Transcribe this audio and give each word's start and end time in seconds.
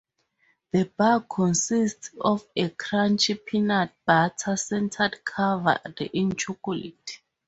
The 0.71 0.85
bar 0.97 1.19
consists 1.29 2.09
of 2.19 2.43
a 2.55 2.69
crunchy 2.69 3.37
peanut 3.45 3.91
butter 4.03 4.57
center 4.57 5.09
covered 5.23 6.01
in 6.13 6.35
chocolate. 6.35 7.21